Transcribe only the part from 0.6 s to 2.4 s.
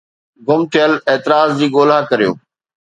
ٿيل اعتراض جي ڳولا ڪريو